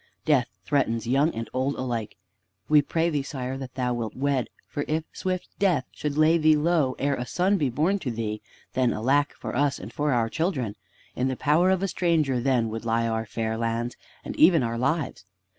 [0.25, 2.17] Death threatens young and old alike.
[2.67, 6.55] We pray thee, sire, that thou wilt wed, for if swift death should lay thee
[6.55, 8.41] low ere a son be born to thee,
[8.73, 10.75] then alack for us and for our children!
[11.15, 13.95] In the power of a stranger then would lie our fair lands
[14.25, 15.23] and even our lives.